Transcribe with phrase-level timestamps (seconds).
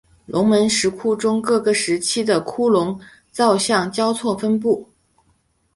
[0.25, 4.89] 龙门石窟中各个时期的窟龛造像交错分布。